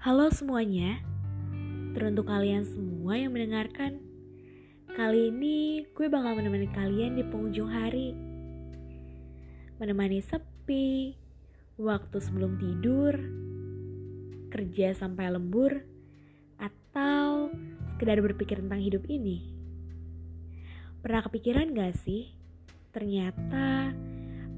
[0.00, 0.96] Halo semuanya,
[1.92, 4.00] teruntuk kalian semua yang mendengarkan.
[4.96, 8.16] Kali ini gue bakal menemani kalian di penghujung hari.
[9.76, 11.12] Menemani sepi,
[11.76, 13.12] waktu sebelum tidur,
[14.48, 15.84] kerja sampai lembur,
[16.56, 17.52] atau
[17.92, 19.52] sekedar berpikir tentang hidup ini.
[21.04, 22.32] Pernah kepikiran gak sih?
[22.96, 23.92] Ternyata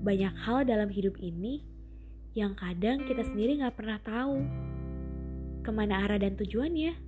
[0.07, 1.67] banyak hal dalam hidup ini
[2.31, 4.71] yang kadang kita sendiri gak pernah tahu
[5.63, 6.99] ke mana arah dan tujuannya.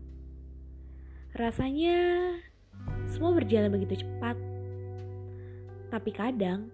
[1.34, 1.98] Rasanya
[3.10, 4.38] semua berjalan begitu cepat.
[5.90, 6.70] Tapi kadang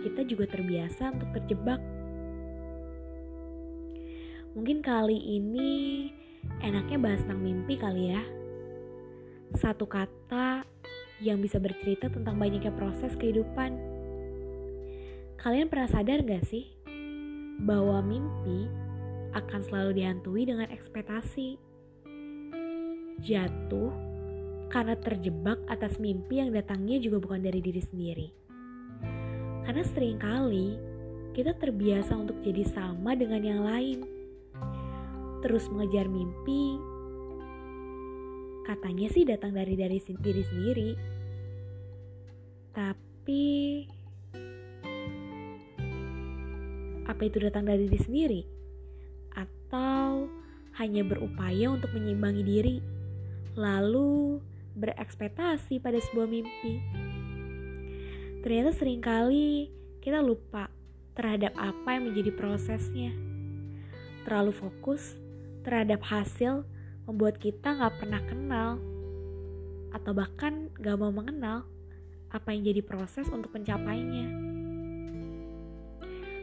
[0.00, 1.80] kita juga terbiasa untuk terjebak.
[4.56, 5.70] Mungkin kali ini
[6.64, 8.22] enaknya bahas tentang mimpi kali ya.
[9.54, 10.64] Satu kata
[11.20, 13.76] yang bisa bercerita tentang banyaknya proses kehidupan.
[15.36, 16.72] Kalian pernah sadar gak sih
[17.60, 18.68] bahwa mimpi
[19.34, 21.58] akan selalu dihantui dengan ekspektasi.
[23.20, 23.92] Jatuh
[24.70, 28.28] karena terjebak atas mimpi yang datangnya juga bukan dari diri sendiri.
[29.66, 30.78] Karena sering kali
[31.34, 33.98] kita terbiasa untuk jadi sama dengan yang lain.
[35.40, 36.76] Terus mengejar mimpi,
[38.68, 40.90] katanya sih datang dari dari diri sendiri.
[42.70, 43.44] Tapi
[47.08, 48.59] apa itu datang dari diri sendiri?
[49.70, 50.26] Atau
[50.82, 52.76] hanya berupaya untuk menyeimbangi diri,
[53.54, 54.42] lalu
[54.74, 56.82] berekspektasi pada sebuah mimpi.
[58.42, 59.70] Ternyata sering kali
[60.02, 60.66] kita lupa
[61.14, 63.14] terhadap apa yang menjadi prosesnya.
[64.26, 65.14] Terlalu fokus
[65.62, 66.66] terhadap hasil
[67.06, 68.82] membuat kita gak pernah kenal
[69.94, 71.62] atau bahkan gak mau mengenal
[72.34, 74.34] apa yang jadi proses untuk mencapainya.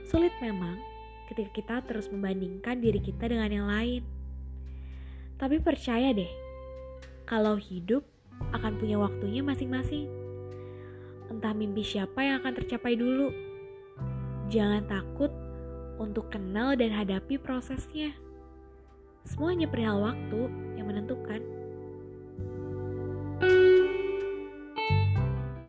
[0.07, 0.79] Sulit memang,
[1.27, 4.01] ketika kita terus membandingkan diri kita dengan yang lain.
[5.37, 6.31] Tapi percaya deh,
[7.27, 8.01] kalau hidup
[8.55, 10.07] akan punya waktunya masing-masing.
[11.27, 13.29] Entah mimpi siapa yang akan tercapai dulu.
[14.47, 15.29] Jangan takut
[15.99, 18.15] untuk kenal dan hadapi prosesnya.
[19.27, 20.47] Semuanya perihal waktu
[20.79, 21.43] yang menentukan.